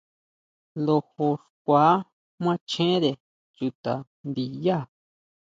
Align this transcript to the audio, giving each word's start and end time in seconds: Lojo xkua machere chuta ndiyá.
Lojo 0.85 1.27
xkua 1.43 1.85
machere 2.43 3.11
chuta 3.55 3.93
ndiyá. 4.29 4.77